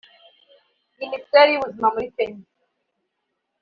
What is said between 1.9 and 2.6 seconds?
muri Kenya